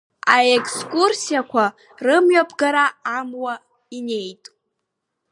[0.35, 1.63] Аекскурсиақәа
[2.05, 2.85] рымҩаԥгара
[3.17, 3.53] амуа
[3.97, 4.43] инеит.